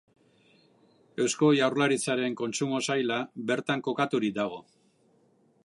Eusko 1.25 1.49
Jaurlaritzaren 1.59 2.37
kontsumo 2.41 2.81
saila 2.87 3.19
bertan 3.51 3.85
kokaturik 3.89 4.35
dago. 4.39 4.59